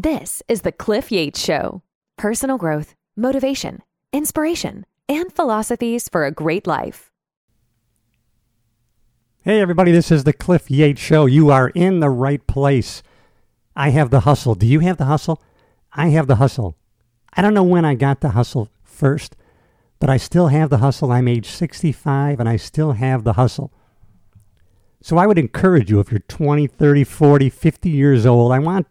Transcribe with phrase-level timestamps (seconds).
[0.00, 1.82] This is the Cliff Yates Show
[2.16, 3.82] personal growth, motivation,
[4.12, 7.10] inspiration, and philosophies for a great life.
[9.42, 11.26] Hey, everybody, this is the Cliff Yates Show.
[11.26, 13.02] You are in the right place.
[13.74, 14.54] I have the hustle.
[14.54, 15.42] Do you have the hustle?
[15.92, 16.76] I have the hustle.
[17.34, 19.34] I don't know when I got the hustle first,
[19.98, 21.10] but I still have the hustle.
[21.10, 23.72] I'm age 65 and I still have the hustle.
[25.02, 28.86] So I would encourage you if you're 20, 30, 40, 50 years old, I want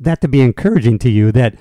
[0.00, 1.54] that to be encouraging to you that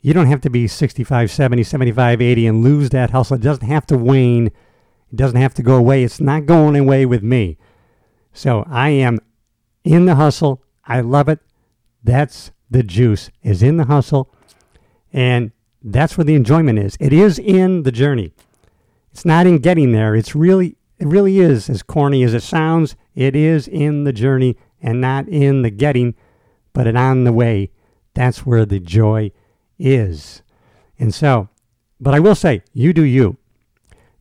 [0.00, 3.36] you don't have to be 65, 70, 75, 80 and lose that hustle.
[3.36, 4.46] It doesn't have to wane.
[4.46, 6.04] It doesn't have to go away.
[6.04, 7.58] It's not going away with me.
[8.32, 9.18] So I am
[9.82, 10.62] in the hustle.
[10.84, 11.40] I love it.
[12.04, 14.32] That's the juice is in the hustle.
[15.12, 15.50] And
[15.82, 16.96] that's where the enjoyment is.
[17.00, 18.32] It is in the journey.
[19.10, 20.14] It's not in getting there.
[20.14, 22.96] It's really it really is as corny as it sounds.
[23.14, 26.14] It is in the journey and not in the getting,
[26.78, 27.72] but on the way.
[28.14, 29.32] That's where the joy
[29.80, 30.42] is.
[30.96, 31.48] And so,
[31.98, 33.36] but I will say, you do you.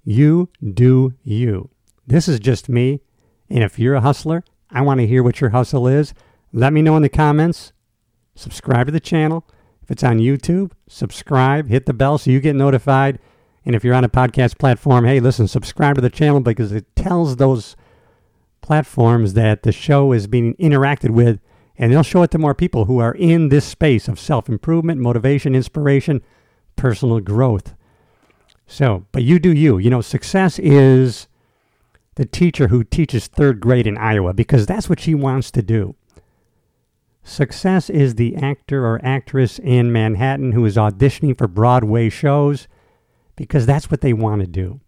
[0.04, 1.70] You do you.
[2.08, 3.02] This is just me.
[3.48, 6.16] And if you're a hustler, I want to hear what your hustle is.
[6.52, 7.74] Let me know in the comments.
[8.34, 9.46] Subscribe to the channel.
[9.84, 13.20] If it's on YouTube, subscribe, hit the bell so you get notified.
[13.66, 16.96] And if you're on a podcast platform, hey, listen, subscribe to the channel because it
[16.96, 17.76] tells those
[18.62, 21.40] platforms that the show is being interacted with,
[21.78, 25.00] and they'll show it to more people who are in this space of self improvement,
[25.00, 26.22] motivation, inspiration,
[26.76, 27.76] personal growth.
[28.66, 29.78] So, but you do you.
[29.78, 31.28] You know, success is
[32.16, 35.96] the teacher who teaches third grade in Iowa because that's what she wants to do.
[37.24, 42.68] Success is the actor or actress in Manhattan who is auditioning for Broadway shows
[43.36, 44.80] because that's what they want to do.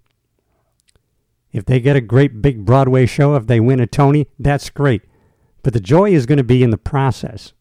[1.52, 5.02] If they get a great big Broadway show, if they win a Tony, that's great.
[5.64, 7.54] But the joy is going to be in the process.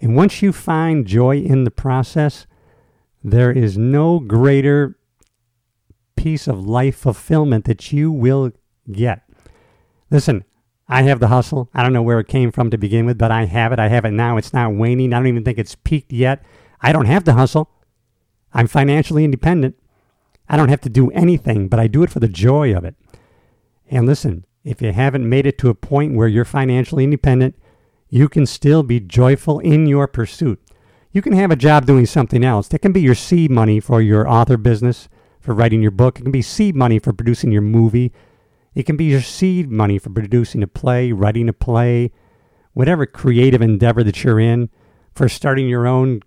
[0.00, 2.46] And once you find joy in the process,
[3.22, 4.98] there is no greater
[6.16, 8.52] piece of life fulfillment that you will
[8.90, 9.22] get.
[10.10, 10.44] Listen,
[10.88, 11.68] I have the hustle.
[11.74, 13.78] I don't know where it came from to begin with, but I have it.
[13.78, 14.36] I have it now.
[14.36, 15.12] It's not waning.
[15.12, 16.44] I don't even think it's peaked yet.
[16.80, 17.70] I don't have the hustle.
[18.52, 19.76] I'm financially independent.
[20.48, 22.94] I don't have to do anything, but I do it for the joy of it.
[23.90, 27.54] And listen, if you haven't made it to a point where you're financially independent,
[28.08, 30.60] you can still be joyful in your pursuit.
[31.12, 32.66] You can have a job doing something else.
[32.68, 35.08] That can be your seed money for your author business,
[35.40, 36.18] for writing your book.
[36.18, 38.12] It can be seed money for producing your movie.
[38.74, 42.10] It can be your seed money for producing a play, writing a play,
[42.72, 44.68] whatever creative endeavor that you're in,
[45.14, 46.22] for starting your own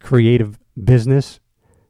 [0.00, 1.38] creative business,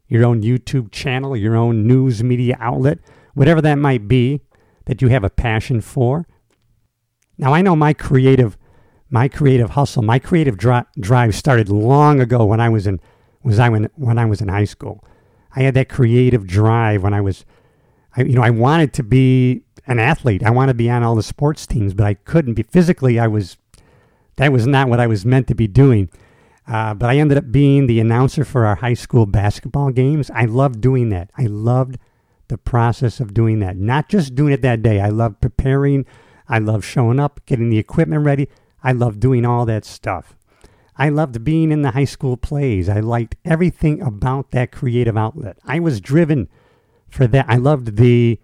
[0.06, 2.98] your own YouTube channel, your own news media outlet,
[3.32, 4.42] whatever that might be
[4.86, 6.26] that you have a passion for.
[7.38, 8.56] Now I know my creative
[9.10, 13.00] my creative hustle, my creative dri- drive started long ago when I was in
[13.42, 15.04] was I when, when I was in high school.
[15.54, 17.44] I had that creative drive when I was
[18.16, 20.42] I, you know, I wanted to be an athlete.
[20.42, 23.18] I wanted to be on all the sports teams, but I couldn't be physically.
[23.18, 23.56] I was
[24.36, 26.08] that was not what I was meant to be doing.
[26.66, 30.30] Uh, but I ended up being the announcer for our high school basketball games.
[30.30, 31.30] I loved doing that.
[31.36, 31.98] I loved
[32.52, 33.78] the process of doing that.
[33.78, 35.00] Not just doing it that day.
[35.00, 36.04] I love preparing.
[36.46, 38.46] I love showing up, getting the equipment ready.
[38.84, 40.36] I love doing all that stuff.
[40.96, 42.90] I loved being in the high school plays.
[42.90, 45.56] I liked everything about that creative outlet.
[45.64, 46.48] I was driven
[47.08, 47.46] for that.
[47.48, 48.38] I loved the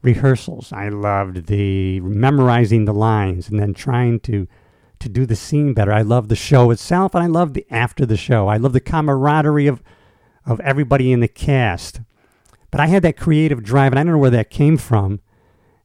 [0.00, 0.72] rehearsals.
[0.72, 4.48] I loved the memorizing the lines and then trying to
[5.00, 5.92] to do the scene better.
[5.92, 8.48] I love the show itself and I love the after the show.
[8.48, 9.82] I love the camaraderie of
[10.46, 12.00] of everybody in the cast.
[12.70, 15.20] But I had that creative drive and I don't know where that came from.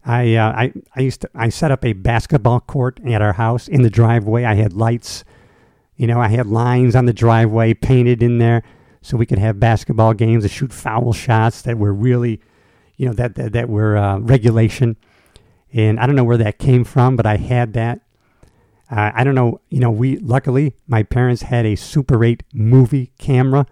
[0.06, 3.68] I uh, I I used to I set up a basketball court at our house
[3.68, 4.44] in the driveway.
[4.44, 5.24] I had lights,
[5.96, 8.62] you know, I had lines on the driveway painted in there
[9.02, 12.40] so we could have basketball games and shoot foul shots that were really
[12.98, 14.96] you know that that, that were uh, regulation,
[15.74, 18.02] and I don't know where that came from, but I had that.
[18.90, 19.62] Uh, I don't know.
[19.70, 23.66] You know, we luckily my parents had a Super 8 movie camera,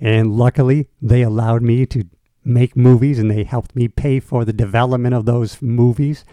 [0.00, 2.04] and luckily they allowed me to
[2.48, 6.24] make movies, and they helped me pay for the development of those movies.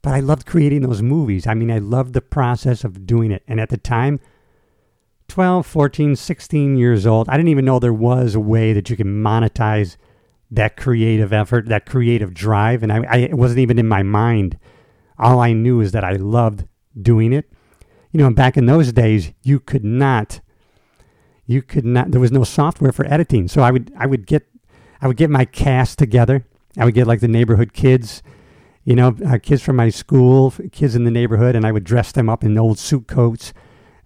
[0.00, 1.46] But I loved creating those movies.
[1.46, 3.44] I mean, I loved the process of doing it.
[3.46, 4.18] And at the time,
[5.28, 8.96] 12, 14, 16 years old, I didn't even know there was a way that you
[8.96, 9.96] can monetize
[10.50, 12.82] that creative effort, that creative drive.
[12.82, 14.58] And I, I, it wasn't even in my mind.
[15.18, 16.66] All I knew is that I loved
[17.00, 17.50] doing it.
[18.10, 20.40] You know, back in those days, you could not,
[21.46, 23.48] you could not, there was no software for editing.
[23.48, 24.46] So I would, I would get,
[25.02, 26.46] I would get my cast together.
[26.78, 28.22] I would get like the neighborhood kids,
[28.84, 32.12] you know, uh, kids from my school, kids in the neighborhood, and I would dress
[32.12, 33.52] them up in old suit coats.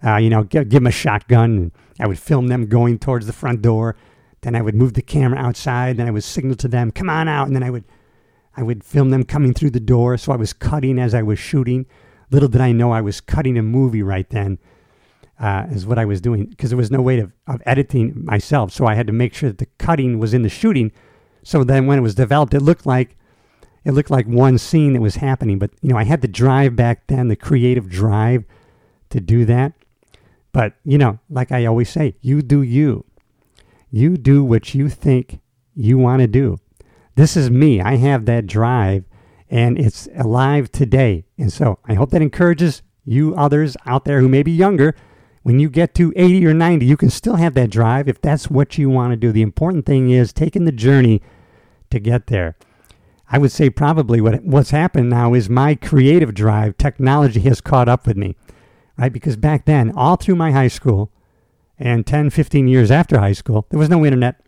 [0.03, 1.51] uh, you know, give, give them a shotgun.
[1.57, 3.95] And I would film them going towards the front door.
[4.41, 5.97] Then I would move the camera outside.
[5.97, 7.83] Then I would signal to them, "Come on out!" And then I would,
[8.55, 10.17] I would film them coming through the door.
[10.17, 11.85] So I was cutting as I was shooting.
[12.29, 14.59] Little did I know I was cutting a movie right then.
[15.39, 18.71] Uh, is what I was doing because there was no way of, of editing myself.
[18.71, 20.91] So I had to make sure that the cutting was in the shooting.
[21.43, 23.15] So then when it was developed, it looked like
[23.85, 25.59] it looked like one scene that was happening.
[25.59, 28.45] But you know, I had the drive back then, the creative drive
[29.11, 29.73] to do that.
[30.51, 33.05] But you know, like I always say, you do you.
[33.91, 35.39] You do what you think
[35.75, 36.57] you want to do.
[37.15, 37.79] This is me.
[37.79, 39.05] I have that drive
[39.49, 41.25] and it's alive today.
[41.37, 44.95] And so I hope that encourages you others out there who may be younger.
[45.47, 48.49] When you get to 80 or 90, you can still have that drive if that's
[48.49, 49.31] what you want to do.
[49.31, 51.21] The important thing is taking the journey
[51.89, 52.57] to get there.
[53.31, 57.87] I would say probably what what's happened now is my creative drive, technology has caught
[57.87, 58.35] up with me,
[58.97, 59.13] right?
[59.13, 61.13] Because back then, all through my high school
[61.79, 64.41] and 10, 15 years after high school, there was no internet.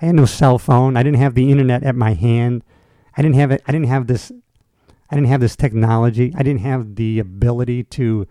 [0.00, 0.96] I had no cell phone.
[0.96, 2.64] I didn't have the internet at my hand.
[3.18, 3.62] I didn't have it.
[3.66, 4.32] I didn't have this.
[5.10, 6.32] I didn't have this technology.
[6.34, 8.26] I didn't have the ability to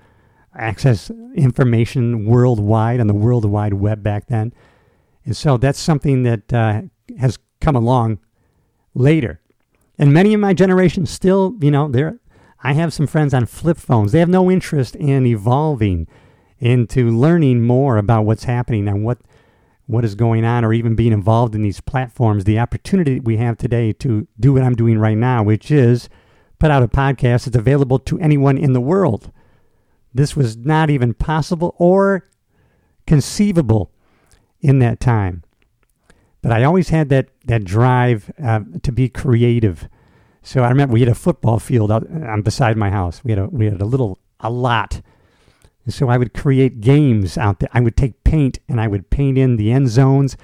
[0.55, 4.53] access information worldwide on the World Wide Web back then.
[5.25, 6.81] And so that's something that uh,
[7.19, 8.19] has come along
[8.93, 9.39] later.
[9.97, 12.19] And many of my generation still, you know, there
[12.63, 14.11] I have some friends on flip phones.
[14.11, 16.07] They have no interest in evolving
[16.59, 19.19] into learning more about what's happening and what
[19.87, 22.45] what is going on or even being involved in these platforms.
[22.45, 26.07] The opportunity we have today to do what I'm doing right now, which is
[26.59, 29.31] put out a podcast that's available to anyone in the world.
[30.13, 32.27] This was not even possible or
[33.07, 33.91] conceivable
[34.59, 35.43] in that time.
[36.41, 39.87] But I always had that that drive uh, to be creative.
[40.41, 43.23] So I remember we had a football field out um, beside my house.
[43.23, 45.01] We had a we had a little a lot.
[45.85, 47.69] And so I would create games out there.
[47.73, 50.37] I would take paint and I would paint in the end zones.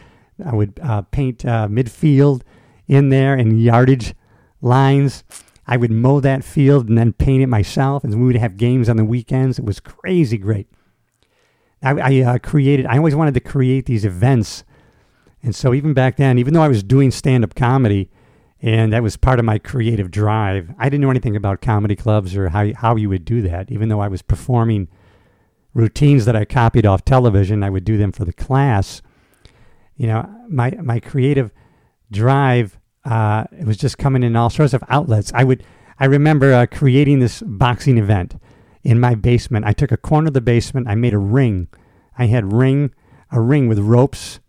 [0.44, 2.42] I would uh, paint uh, midfield
[2.88, 4.14] in there and yardage
[4.62, 5.24] lines.
[5.68, 8.04] I would mow that field and then paint it myself.
[8.04, 9.60] And we would have games on the weekends.
[9.60, 10.68] It was crazy great.
[11.84, 12.86] I, I uh, created.
[12.86, 14.64] I always wanted to create these events
[15.44, 18.10] and so even back then, even though I was doing stand up comedy
[18.62, 22.36] and that was part of my creative drive, I didn't know anything about comedy clubs
[22.36, 23.72] or how, how you would do that.
[23.72, 24.88] Even though I was performing
[25.74, 29.02] routines that I copied off television, I would do them for the class.
[29.96, 31.52] You know, my, my creative
[32.12, 32.77] drive,
[33.08, 35.32] uh, it was just coming in all sorts of outlets.
[35.34, 35.64] I would,
[36.00, 38.40] I remember uh, creating this boxing event
[38.84, 39.66] in my basement.
[39.66, 41.68] I took a corner of the basement, I made a ring.
[42.18, 42.94] I had ring,
[43.32, 44.40] a ring with ropes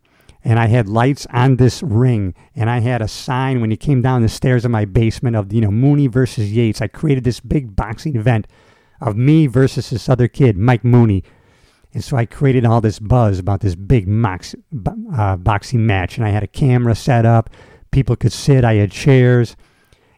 [0.45, 4.03] and I had lights on this ring, and I had a sign when you came
[4.03, 6.81] down the stairs of my basement of you know Mooney versus Yates.
[6.81, 8.47] I created this big boxing event
[9.01, 11.25] of me versus this other kid, Mike Mooney,
[11.93, 14.55] and so I created all this buzz about this big mox,
[15.15, 17.51] uh, boxing match, and I had a camera set up,
[17.91, 19.57] people could sit, I had chairs,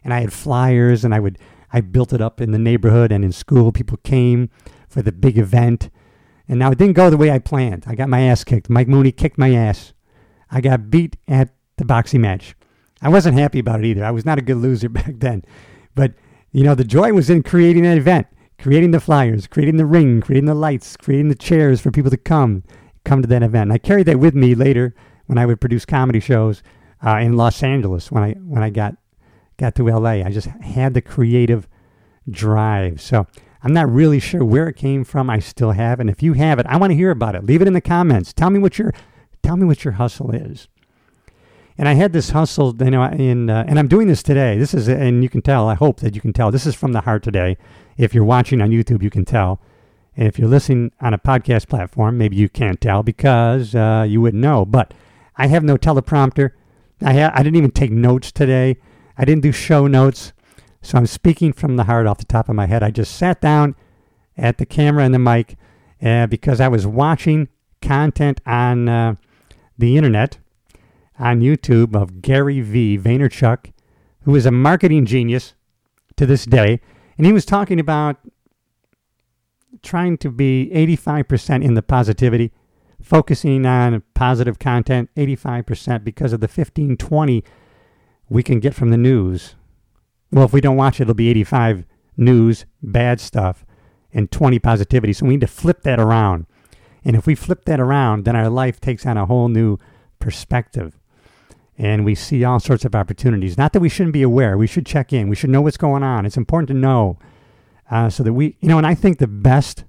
[0.03, 1.37] and I had flyers, and I would
[1.73, 3.71] I built it up in the neighborhood and in school.
[3.71, 4.49] People came
[4.87, 5.89] for the big event.
[6.47, 7.85] And now it didn't go the way I planned.
[7.87, 8.69] I got my ass kicked.
[8.69, 9.93] Mike Mooney kicked my ass.
[10.49, 12.55] I got beat at the boxing match.
[13.01, 14.03] I wasn't happy about it either.
[14.03, 15.43] I was not a good loser back then.
[15.95, 16.13] But,
[16.51, 18.27] you know, the joy was in creating an event,
[18.59, 22.17] creating the flyers, creating the ring, creating the lights, creating the chairs for people to
[22.17, 22.63] come,
[23.05, 23.63] come to that event.
[23.63, 24.93] And I carried that with me later
[25.27, 26.61] when I would produce comedy shows
[27.05, 28.95] uh, in Los Angeles when I, when I got,
[29.57, 30.23] got to LA.
[30.23, 31.67] I just had the creative
[32.29, 33.01] drive.
[33.01, 33.27] So
[33.63, 35.29] I'm not really sure where it came from.
[35.29, 35.99] I still have.
[35.99, 37.45] And if you have it, I want to hear about it.
[37.45, 38.33] Leave it in the comments.
[38.33, 38.93] Tell me what your
[39.41, 40.67] Tell me what your hustle is.
[41.77, 44.57] And I had this hustle, you know, in, uh, and I'm doing this today.
[44.57, 46.91] This is, and you can tell, I hope that you can tell, this is from
[46.91, 47.57] the heart today.
[47.97, 49.59] If you're watching on YouTube, you can tell.
[50.15, 54.21] And if you're listening on a podcast platform, maybe you can't tell because uh, you
[54.21, 54.65] wouldn't know.
[54.65, 54.93] But
[55.37, 56.51] I have no teleprompter.
[57.01, 58.77] I, ha- I didn't even take notes today.
[59.17, 60.33] I didn't do show notes.
[60.81, 62.83] So I'm speaking from the heart off the top of my head.
[62.83, 63.75] I just sat down
[64.37, 65.57] at the camera and the mic
[66.01, 67.49] uh, because I was watching
[67.81, 69.15] content on uh,
[69.77, 70.39] the internet
[71.19, 72.97] on YouTube of Gary V.
[72.97, 73.71] Vaynerchuk,
[74.23, 75.53] who is a marketing genius
[76.15, 76.81] to this day.
[77.17, 78.17] And he was talking about
[79.83, 82.51] trying to be 85% in the positivity,
[83.01, 87.43] focusing on positive content, 85% because of the 15, 20
[88.31, 89.55] we can get from the news.
[90.31, 91.83] Well, if we don't watch it, it'll be 85
[92.15, 93.65] news, bad stuff,
[94.13, 95.11] and 20 positivity.
[95.11, 96.45] So we need to flip that around.
[97.03, 99.77] And if we flip that around, then our life takes on a whole new
[100.19, 100.97] perspective.
[101.77, 103.57] And we see all sorts of opportunities.
[103.57, 106.03] Not that we shouldn't be aware, we should check in, we should know what's going
[106.03, 106.25] on.
[106.25, 107.19] It's important to know
[107.89, 109.83] uh, so that we, you know, and I think the best.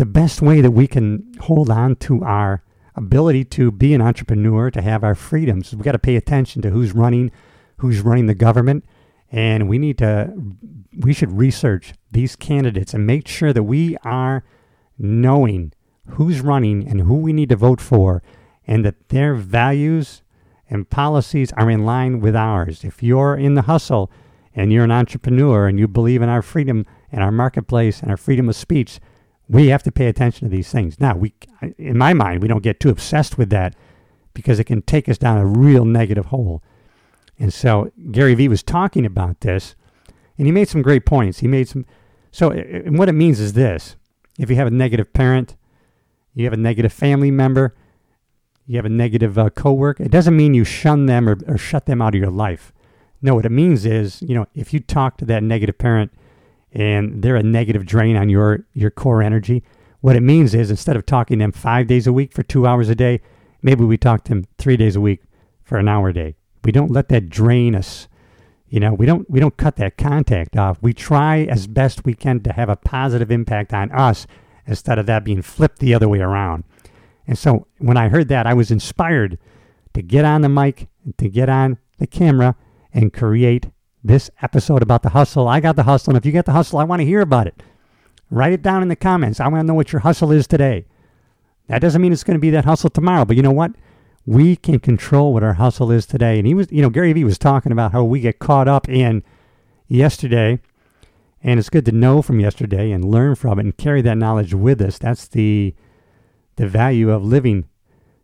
[0.00, 2.62] The best way that we can hold on to our
[2.94, 6.70] ability to be an entrepreneur, to have our freedoms, we've got to pay attention to
[6.70, 7.30] who's running,
[7.76, 8.82] who's running the government,
[9.30, 10.32] and we need to,
[11.00, 14.42] we should research these candidates and make sure that we are
[14.98, 15.70] knowing
[16.12, 18.22] who's running and who we need to vote for,
[18.66, 20.22] and that their values
[20.70, 22.84] and policies are in line with ours.
[22.84, 24.10] If you're in the hustle
[24.54, 28.16] and you're an entrepreneur and you believe in our freedom and our marketplace and our
[28.16, 28.98] freedom of speech,
[29.50, 31.00] we have to pay attention to these things.
[31.00, 31.34] Now, we,
[31.76, 33.74] in my mind, we don't get too obsessed with that
[34.32, 36.62] because it can take us down a real negative hole.
[37.36, 39.74] And so Gary Vee was talking about this,
[40.38, 41.40] and he made some great points.
[41.40, 41.84] He made some.
[42.30, 43.96] So, and what it means is this:
[44.38, 45.56] if you have a negative parent,
[46.32, 47.74] you have a negative family member,
[48.66, 51.86] you have a negative uh, coworker, it doesn't mean you shun them or, or shut
[51.86, 52.72] them out of your life.
[53.20, 56.12] No, what it means is, you know, if you talk to that negative parent
[56.72, 59.62] and they're a negative drain on your your core energy,
[60.00, 62.66] what it means is instead of talking to them five days a week for two
[62.66, 63.20] hours a day,
[63.62, 65.22] maybe we talk to them three days a week
[65.62, 66.36] for an hour a day.
[66.64, 68.08] We don't let that drain us.
[68.68, 70.78] You know, we don't we don't cut that contact off.
[70.80, 74.26] We try as best we can to have a positive impact on us
[74.66, 76.64] instead of that being flipped the other way around.
[77.26, 79.38] And so when I heard that, I was inspired
[79.94, 82.56] to get on the mic, to get on the camera,
[82.92, 83.66] and create
[84.02, 85.48] this episode about the hustle.
[85.48, 87.46] I got the hustle, and if you get the hustle, I want to hear about
[87.46, 87.62] it.
[88.30, 89.40] Write it down in the comments.
[89.40, 90.86] I want to know what your hustle is today.
[91.68, 93.72] That doesn't mean it's going to be that hustle tomorrow, but you know what?
[94.26, 96.38] We can control what our hustle is today.
[96.38, 98.88] And he was, you know, Gary Vee was talking about how we get caught up
[98.88, 99.22] in
[99.88, 100.60] yesterday,
[101.42, 104.54] and it's good to know from yesterday and learn from it and carry that knowledge
[104.54, 104.98] with us.
[104.98, 105.74] That's the
[106.56, 107.66] the value of living.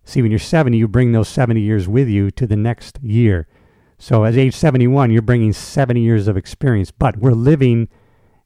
[0.05, 3.49] See, when you're 70, you bring those 70 years with you to the next year.
[3.99, 7.89] So at age 71, you're bringing 70 years of experience, but we're living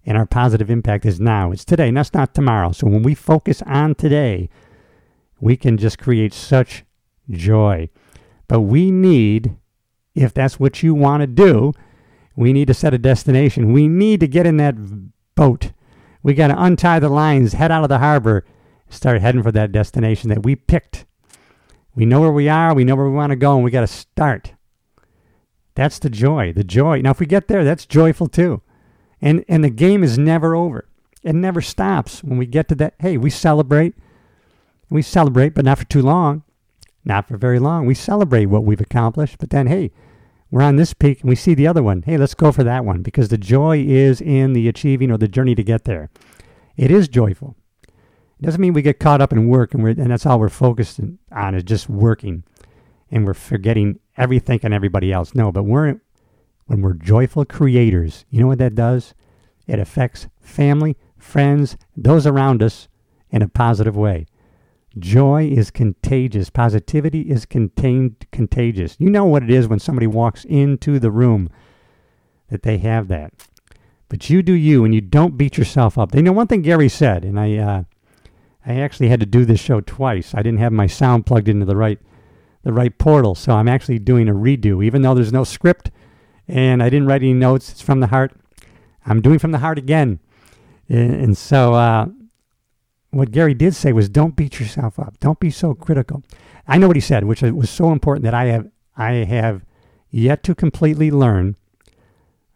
[0.06, 1.52] and our positive impact is now.
[1.52, 2.72] It's today, and that's not tomorrow.
[2.72, 4.48] So when we focus on today,
[5.40, 6.84] we can just create such
[7.30, 7.90] joy.
[8.48, 9.56] But we need,
[10.14, 11.72] if that's what you want to do,
[12.34, 13.72] we need to set a destination.
[13.72, 14.74] We need to get in that
[15.34, 15.72] boat.
[16.22, 18.44] We got to untie the lines, head out of the harbor,
[18.88, 21.06] start heading for that destination that we picked.
[21.94, 23.80] We know where we are, we know where we want to go, and we got
[23.80, 24.54] to start.
[25.80, 26.52] That's the joy.
[26.52, 27.00] The joy.
[27.00, 28.60] Now, if we get there, that's joyful too.
[29.22, 30.86] And and the game is never over.
[31.22, 32.22] It never stops.
[32.22, 33.94] When we get to that, hey, we celebrate.
[34.90, 36.42] We celebrate, but not for too long.
[37.02, 37.86] Not for very long.
[37.86, 39.90] We celebrate what we've accomplished, but then, hey,
[40.50, 42.02] we're on this peak and we see the other one.
[42.02, 45.28] Hey, let's go for that one because the joy is in the achieving or the
[45.28, 46.10] journey to get there.
[46.76, 47.56] It is joyful.
[47.88, 51.00] It doesn't mean we get caught up in work and, and that's all we're focused
[51.32, 52.44] on is just working
[53.10, 55.34] and we're forgetting everything and everybody else.
[55.34, 56.00] No, but we're
[56.66, 59.14] when we're joyful creators, you know what that does?
[59.66, 62.88] It affects family, friends, those around us
[63.30, 64.26] in a positive way.
[64.98, 66.50] Joy is contagious.
[66.50, 68.96] Positivity is contained contagious.
[68.98, 71.48] You know what it is when somebody walks into the room
[72.48, 73.32] that they have that.
[74.08, 76.14] But you do you and you don't beat yourself up.
[76.14, 77.82] You know one thing Gary said, and I uh,
[78.66, 80.34] I actually had to do this show twice.
[80.34, 82.00] I didn't have my sound plugged into the right
[82.62, 84.84] the right portal, so I'm actually doing a redo.
[84.84, 85.90] Even though there's no script
[86.46, 88.32] and I didn't write any notes, it's from the heart.
[89.06, 90.20] I'm doing from the heart again.
[90.88, 92.06] And, so uh,
[93.10, 95.18] what Gary did say was don't beat yourself up.
[95.20, 96.24] Don't be so critical.
[96.66, 99.64] I know what he said, which was so important that I have I have
[100.10, 101.56] yet to completely learn,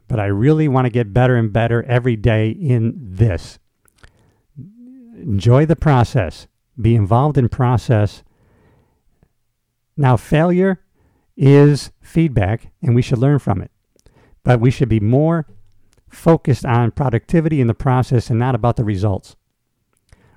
[0.08, 3.58] but I really want to get better and better every day in this
[5.24, 6.46] enjoy the process,
[6.80, 8.22] be involved in process.
[9.96, 10.80] Now, failure
[11.36, 13.70] is feedback, and we should learn from it.
[14.42, 15.46] But we should be more
[16.08, 19.36] focused on productivity in the process and not about the results.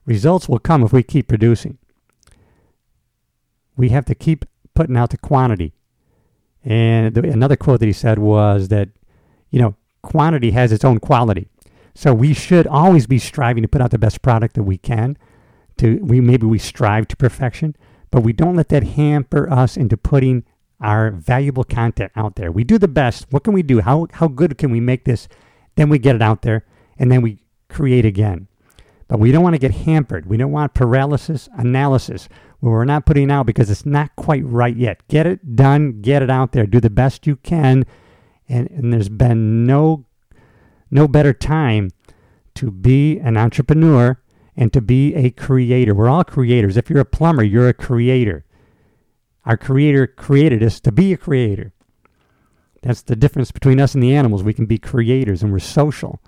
[0.05, 1.77] Results will come if we keep producing.
[3.75, 5.73] We have to keep putting out the quantity.
[6.63, 8.89] And the, another quote that he said was that,
[9.51, 11.47] you know, quantity has its own quality.
[11.93, 15.17] So we should always be striving to put out the best product that we can.
[15.77, 17.75] To we maybe we strive to perfection,
[18.17, 20.43] but we don't let that hamper us into putting
[20.81, 22.51] our valuable content out there.
[22.51, 23.27] We do the best.
[23.29, 23.79] What can we do?
[23.81, 25.27] How how good can we make this?
[25.75, 26.65] Then we get it out there
[26.97, 28.47] and then we create again.
[29.07, 30.25] But we don't want to get hampered.
[30.25, 32.27] We don't want paralysis analysis
[32.59, 35.07] where we're not putting out because it's not quite right yet.
[35.09, 37.85] Get it done, get it out there, do the best you can.
[38.49, 40.05] And, and there's been no
[40.89, 41.91] no better time
[42.55, 44.19] to be an entrepreneur
[44.57, 45.93] and to be a creator.
[45.93, 46.75] We're all creators.
[46.75, 48.43] If you're a plumber, you're a creator.
[49.45, 51.71] Our creator created us to be a creator.
[52.81, 54.43] That's the difference between us and the animals.
[54.43, 56.21] We can be creators and we're social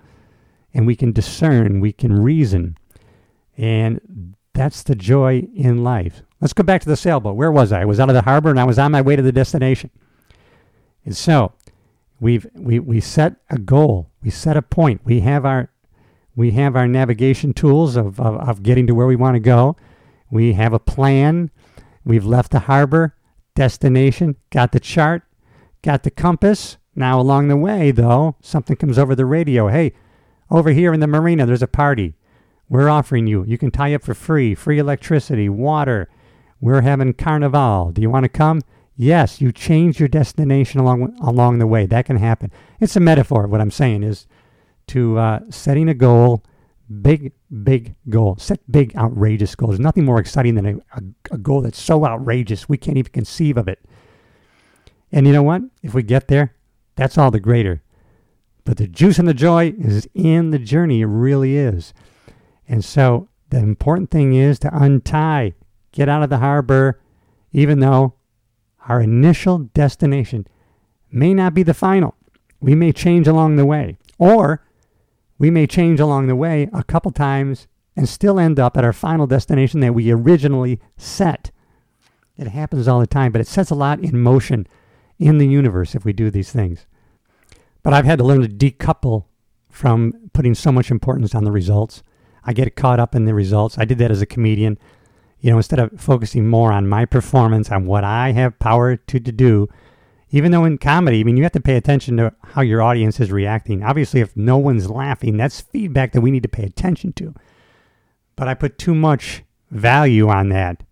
[0.72, 2.76] and we can discern, we can reason.
[3.58, 6.22] And that's the joy in life.
[6.40, 7.36] Let's go back to the sailboat.
[7.36, 7.82] Where was I?
[7.82, 9.90] I was out of the harbor and I was on my way to the destination.
[11.04, 11.52] And so
[12.20, 14.10] we've we, we set a goal.
[14.22, 15.02] We set a point.
[15.04, 15.70] We have our
[16.36, 19.76] we have our navigation tools of, of, of getting to where we want to go.
[20.30, 21.50] We have a plan.
[22.04, 23.14] We've left the harbor,
[23.54, 25.22] destination, got the chart,
[25.82, 26.76] got the compass.
[26.94, 29.68] Now along the way though, something comes over the radio.
[29.68, 29.92] Hey,
[30.50, 32.14] over here in the marina there's a party.
[32.68, 33.44] We're offering you.
[33.44, 36.08] You can tie up for free, free electricity, water.
[36.60, 37.90] We're having carnival.
[37.90, 38.60] Do you want to come?
[38.96, 41.86] Yes, you change your destination along along the way.
[41.86, 42.52] That can happen.
[42.80, 43.46] It's a metaphor.
[43.46, 44.26] What I'm saying is
[44.90, 46.44] to uh, setting a goal,
[47.02, 47.32] big,
[47.62, 48.36] big goal.
[48.38, 49.72] Set big, outrageous goals.
[49.72, 53.12] There's nothing more exciting than a, a, a goal that's so outrageous we can't even
[53.12, 53.80] conceive of it.
[55.12, 55.62] And you know what?
[55.82, 56.54] If we get there,
[56.96, 57.82] that's all the greater.
[58.64, 61.00] But the juice and the joy is in the journey.
[61.00, 61.94] It really is.
[62.68, 65.54] And so the important thing is to untie,
[65.92, 67.00] get out of the harbor,
[67.52, 68.14] even though
[68.88, 70.46] our initial destination
[71.10, 72.14] may not be the final.
[72.60, 74.62] We may change along the way, or
[75.40, 77.66] we may change along the way a couple times
[77.96, 81.50] and still end up at our final destination that we originally set.
[82.36, 84.66] It happens all the time, but it sets a lot in motion
[85.18, 86.86] in the universe if we do these things.
[87.82, 89.24] But I've had to learn to decouple
[89.70, 92.02] from putting so much importance on the results
[92.44, 93.78] I get caught up in the results.
[93.78, 94.78] I did that as a comedian.
[95.40, 99.20] You know, instead of focusing more on my performance, on what I have power to,
[99.20, 99.68] to do,
[100.30, 103.18] even though in comedy, I mean, you have to pay attention to how your audience
[103.20, 103.82] is reacting.
[103.82, 107.34] Obviously, if no one's laughing, that's feedback that we need to pay attention to.
[108.36, 110.82] But I put too much value on that,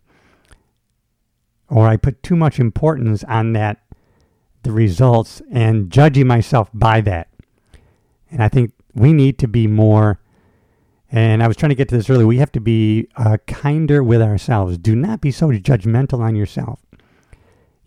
[1.68, 3.82] or I put too much importance on that,
[4.62, 7.28] the results, and judging myself by that.
[8.30, 10.18] And I think we need to be more
[11.10, 12.26] and I was trying to get to this earlier.
[12.26, 14.76] We have to be uh, kinder with ourselves.
[14.76, 16.80] Do not be so judgmental on yourself.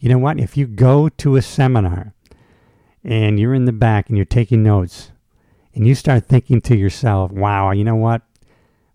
[0.01, 0.39] You know what?
[0.39, 2.15] If you go to a seminar
[3.03, 5.11] and you're in the back and you're taking notes
[5.75, 8.23] and you start thinking to yourself, wow, you know what?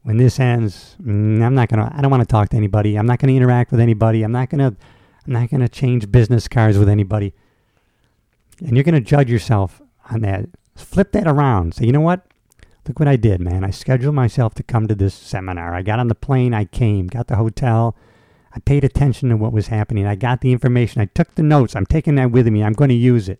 [0.02, 2.98] When this ends, mm, I'm not going to, I don't want to talk to anybody.
[2.98, 4.24] I'm not going to interact with anybody.
[4.24, 4.76] I'm not going to,
[5.24, 7.32] I'm not going to change business cards with anybody.
[8.58, 10.46] And you're going to judge yourself on that.
[10.74, 11.74] Flip that around.
[11.76, 12.26] Say, you know what?
[12.88, 13.62] Look what I did, man.
[13.62, 15.72] I scheduled myself to come to this seminar.
[15.72, 17.96] I got on the plane, I came, got the hotel.
[18.56, 20.06] I paid attention to what was happening.
[20.06, 21.02] I got the information.
[21.02, 21.76] I took the notes.
[21.76, 22.64] I'm taking that with me.
[22.64, 23.38] I'm going to use it.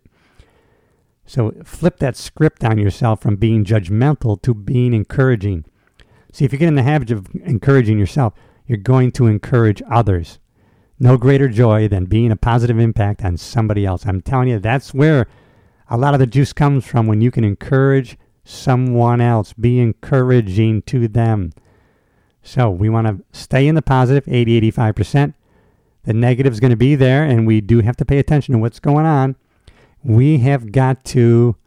[1.25, 5.65] So flip that script on yourself from being judgmental to being encouraging.
[6.31, 8.35] See, if you get in the habit of encouraging yourself,
[8.67, 10.37] you're going to encourage others.
[10.99, 14.05] No greater joy than being a positive impact on somebody else.
[14.05, 15.25] I'm telling you, that's where
[15.89, 19.51] a lot of the juice comes from when you can encourage someone else.
[19.53, 21.53] Be encouraging to them.
[22.47, 25.33] So we want to stay in the positive, 80, 85%.
[26.05, 28.57] The negative is going to be there, and we do have to pay attention to
[28.57, 29.35] what's going on.
[30.01, 31.57] We have got to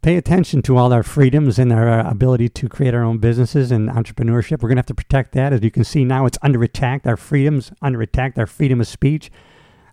[0.00, 3.88] pay attention to all our freedoms and our ability to create our own businesses and
[3.88, 4.62] entrepreneurship.
[4.62, 5.52] We're going to have to protect that.
[5.52, 7.04] As you can see now, it's under attack.
[7.04, 8.38] Our freedoms under attack.
[8.38, 9.32] Our freedom of speech.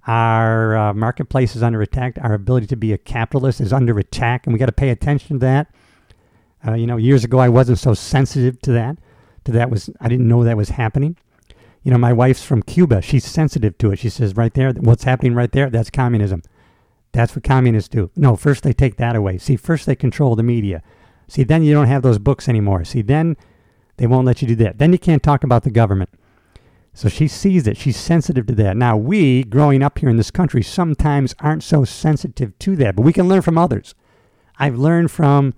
[0.06, 2.20] Our uh, marketplace is under attack.
[2.22, 5.40] Our ability to be a capitalist is under attack, and we got to pay attention
[5.40, 5.74] to that.
[6.68, 9.00] Uh, you know, years ago I wasn't so sensitive to that.
[9.46, 11.18] To that was I didn't know that was happening.
[11.84, 13.02] You know, my wife's from Cuba.
[13.02, 14.00] She's sensitive to it.
[14.00, 16.44] She says, right there, what's happening right there, that's communism.
[17.14, 18.12] That's what communists do.
[18.16, 19.38] No, first they take that away.
[19.38, 20.84] See, first they control the media.
[21.28, 22.84] See, then you don't have those books anymore.
[22.84, 23.38] See, then
[23.98, 24.78] they won't let you do that.
[24.78, 26.10] Then you can't talk about the government.
[26.94, 27.78] So she sees it.
[27.78, 28.76] She's sensitive to that.
[28.76, 33.04] Now, we, growing up here in this country, sometimes aren't so sensitive to that, but
[33.04, 33.96] we can learn from others.
[34.58, 35.54] I've learned from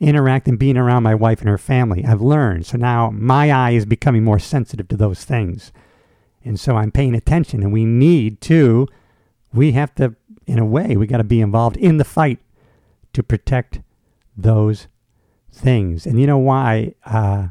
[0.00, 2.04] interacting, being around my wife and her family.
[2.04, 2.66] I've learned.
[2.66, 5.72] So now my eye is becoming more sensitive to those things.
[6.44, 8.86] And so I'm paying attention, and we need to,
[9.52, 10.14] we have to,
[10.46, 12.38] in a way, we got to be involved in the fight
[13.12, 13.80] to protect
[14.36, 14.86] those
[15.52, 16.06] things.
[16.06, 16.94] And you know why?
[17.04, 17.48] Uh,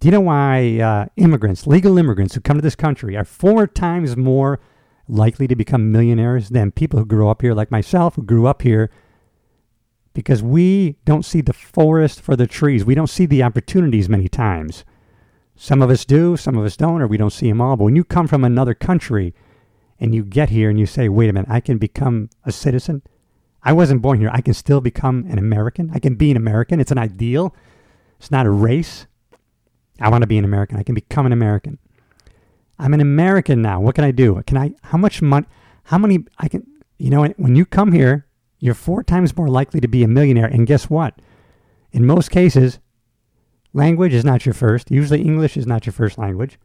[0.00, 3.66] do you know why uh, immigrants, legal immigrants who come to this country, are four
[3.66, 4.58] times more
[5.06, 8.62] likely to become millionaires than people who grew up here, like myself, who grew up
[8.62, 8.90] here
[10.20, 12.84] because we don't see the forest for the trees.
[12.84, 14.84] We don't see the opportunities many times.
[15.56, 17.76] Some of us do, some of us don't, or we don't see them all.
[17.76, 19.34] But when you come from another country
[19.98, 23.02] and you get here and you say, wait a minute, I can become a citizen.
[23.62, 24.30] I wasn't born here.
[24.30, 25.90] I can still become an American.
[25.94, 26.80] I can be an American.
[26.80, 27.54] It's an ideal.
[28.18, 29.06] It's not a race.
[30.00, 30.78] I want to be an American.
[30.78, 31.78] I can become an American.
[32.78, 33.80] I'm an American now.
[33.80, 34.42] What can I do?
[34.46, 35.46] Can I, how much money,
[35.84, 36.66] how many, I can,
[36.98, 38.26] you know, when you come here,
[38.60, 40.46] you're four times more likely to be a millionaire.
[40.46, 41.20] And guess what?
[41.92, 42.78] In most cases,
[43.72, 44.90] language is not your first.
[44.90, 46.58] Usually, English is not your first language.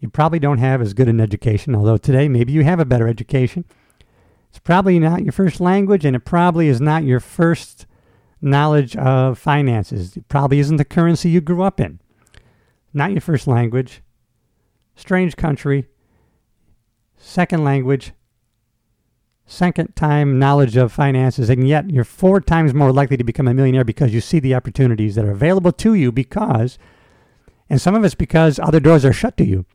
[0.00, 3.08] You probably don't have as good an education, although today maybe you have a better
[3.08, 3.64] education.
[4.50, 7.86] It's probably not your first language, and it probably is not your first
[8.42, 10.16] knowledge of finances.
[10.16, 12.00] It probably isn't the currency you grew up in.
[12.92, 14.02] Not your first language.
[14.94, 15.86] Strange country.
[17.16, 18.12] Second language.
[19.46, 23.54] Second time knowledge of finances, and yet you're four times more likely to become a
[23.54, 26.78] millionaire because you see the opportunities that are available to you because,
[27.68, 29.66] and some of it's because other doors are shut to you.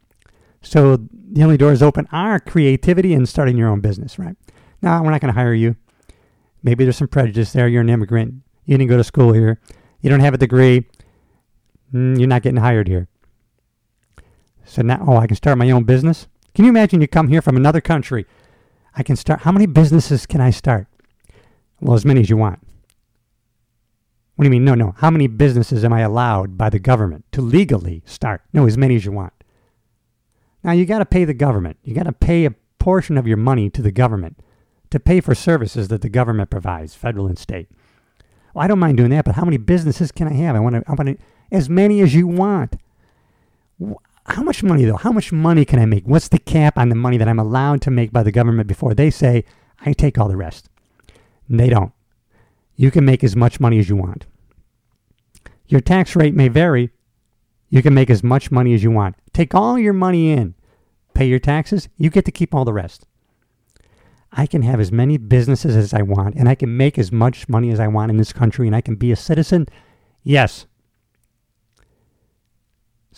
[0.61, 4.35] So the only doors open are creativity and starting your own business, right?
[4.81, 5.75] Now, we're not going to hire you.
[6.63, 7.67] Maybe there's some prejudice there.
[7.67, 8.35] You're an immigrant.
[8.65, 9.59] You didn't go to school here.
[10.01, 10.85] You don't have a degree.
[11.93, 13.07] Mm, you're not getting hired here.
[14.65, 16.27] So now, oh, I can start my own business?
[16.53, 18.25] Can you imagine you come here from another country?
[18.95, 20.87] I can start, how many businesses can I start?
[21.81, 22.59] Well, as many as you want.
[24.35, 24.65] What do you mean?
[24.65, 24.95] No, no.
[24.97, 28.41] How many businesses am I allowed by the government to legally start?
[28.53, 29.33] No, as many as you want.
[30.63, 31.77] Now, you got to pay the government.
[31.83, 34.39] You got to pay a portion of your money to the government
[34.91, 37.69] to pay for services that the government provides, federal and state.
[38.53, 40.55] Well, I don't mind doing that, but how many businesses can I have?
[40.55, 41.17] I want to, I want to,
[41.51, 42.75] as many as you want.
[44.29, 44.97] How much money though?
[44.97, 46.05] How much money can I make?
[46.05, 48.93] What's the cap on the money that I'm allowed to make by the government before
[48.93, 49.43] they say
[49.81, 50.69] I take all the rest?
[51.49, 51.91] They don't.
[52.75, 54.27] You can make as much money as you want.
[55.67, 56.91] Your tax rate may vary.
[57.69, 59.15] You can make as much money as you want.
[59.33, 60.55] Take all your money in,
[61.13, 63.05] pay your taxes, you get to keep all the rest.
[64.31, 67.49] I can have as many businesses as I want and I can make as much
[67.49, 69.67] money as I want in this country and I can be a citizen?
[70.23, 70.67] Yes.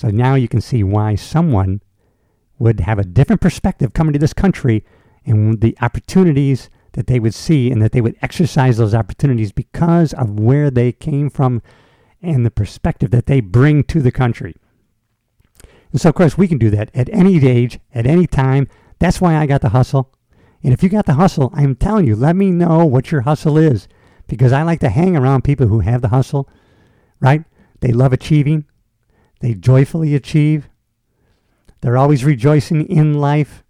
[0.01, 1.79] So now you can see why someone
[2.57, 4.83] would have a different perspective coming to this country
[5.27, 10.11] and the opportunities that they would see and that they would exercise those opportunities because
[10.13, 11.61] of where they came from
[12.19, 14.55] and the perspective that they bring to the country.
[15.91, 18.67] And so, of course, we can do that at any age, at any time.
[18.97, 20.11] That's why I got the hustle.
[20.63, 23.55] And if you got the hustle, I'm telling you, let me know what your hustle
[23.55, 23.87] is
[24.25, 26.49] because I like to hang around people who have the hustle,
[27.19, 27.43] right?
[27.81, 28.65] They love achieving,
[29.41, 30.69] they joyfully achieve,
[31.81, 33.63] they're always rejoicing in life.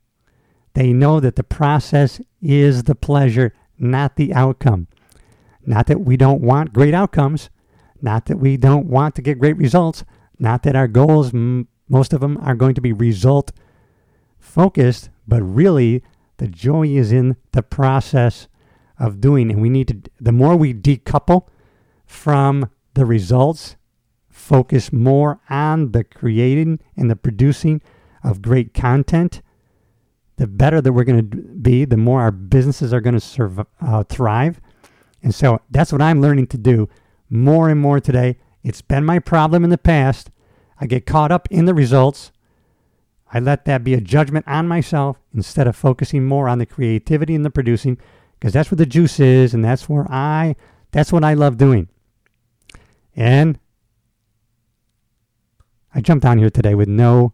[0.74, 4.88] They know that the process is the pleasure, not the outcome.
[5.66, 7.50] Not that we don't want great outcomes,
[8.02, 10.04] not that we don't want to get great results,
[10.40, 13.52] not that our goals, most of them, are going to be result
[14.40, 16.04] focused, but really
[16.38, 18.48] the joy is in the process
[19.00, 19.52] of doing.
[19.52, 21.48] And we need to, the more we decouple
[22.06, 23.78] from the results,
[24.42, 27.82] focus more on the creating and the producing
[28.24, 29.42] of great content,
[30.38, 34.04] the better that we're going to be, the more our businesses are going to uh,
[34.04, 34.60] thrive.
[35.24, 36.90] And so that's what I'm learning to do
[37.30, 38.38] more and more today.
[38.64, 40.32] It's been my problem in the past.
[40.80, 42.32] I get caught up in the results
[43.34, 47.34] I let that be a judgment on myself instead of focusing more on the creativity
[47.34, 47.98] and the producing
[48.38, 50.56] because that's where the juice is and that's where I
[50.92, 51.88] that's what I love doing.
[53.16, 53.58] And
[55.94, 57.34] I jumped on here today with no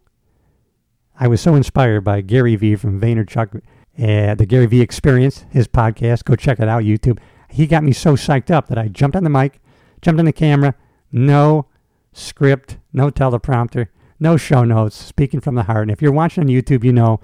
[1.20, 5.66] I was so inspired by Gary Vee from Vaynerchuk, uh, the Gary Vee Experience, his
[5.66, 6.24] podcast.
[6.24, 7.18] Go check it out, YouTube.
[7.50, 9.60] He got me so psyched up that I jumped on the mic,
[10.00, 10.76] jumped on the camera,
[11.10, 11.66] no
[12.12, 13.88] script, no teleprompter,
[14.20, 15.82] no show notes, speaking from the heart.
[15.82, 17.20] And if you're watching on YouTube, you know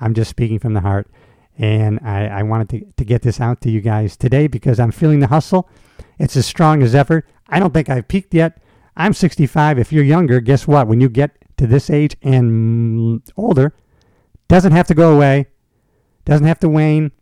[0.00, 1.08] I'm just speaking from the heart.
[1.56, 4.90] And I, I wanted to, to get this out to you guys today because I'm
[4.90, 5.68] feeling the hustle.
[6.18, 7.24] It's as strong as ever.
[7.48, 8.60] I don't think I've peaked yet.
[8.96, 9.78] I'm 65.
[9.78, 10.88] If you're younger, guess what?
[10.88, 13.74] When you get to this age and mm, older,
[14.48, 15.46] doesn't have to go away,
[16.24, 17.12] doesn't have to wane.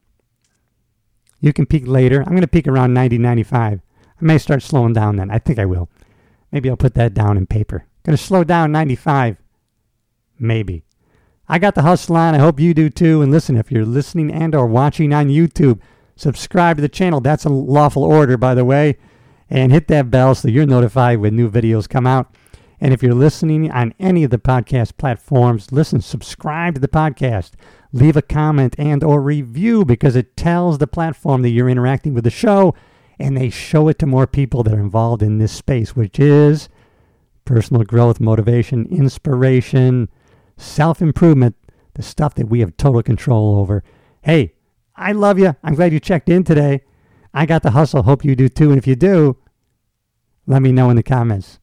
[1.41, 2.21] You can peak later.
[2.21, 3.81] I'm going to peak around 90, 95.
[4.21, 5.31] I may start slowing down then.
[5.31, 5.91] I think I will.
[6.53, 7.87] Maybe I'll put that down in paper.
[8.05, 9.37] Going to slow down 95.
[10.39, 10.85] Maybe.
[11.49, 12.35] I got the hustle on.
[12.35, 13.21] I hope you do too.
[13.21, 15.81] And listen, if you're listening and or watching on YouTube,
[16.17, 17.21] subscribe to the channel.
[17.21, 18.97] That's a lawful order, by the way.
[19.51, 22.35] And hit that bell so you're notified when new videos come out.
[22.81, 27.53] And if you're listening on any of the podcast platforms, listen, subscribe to the podcast.
[27.93, 32.25] Leave a comment and or review because it tells the platform that you're interacting with
[32.25, 32.75] the show
[33.19, 36.69] and they show it to more people that are involved in this space, which is
[37.45, 40.09] personal growth, motivation, inspiration,
[40.57, 41.57] self improvement,
[41.95, 43.85] the stuff that we have total control over.
[44.23, 44.55] Hey,
[44.97, 45.55] I love you.
[45.63, 46.83] I'm glad you checked in today.
[47.35, 48.05] I got the hustle.
[48.05, 48.71] Hope you do too.
[48.71, 49.37] And if you do,
[50.47, 51.59] let me know in the comments.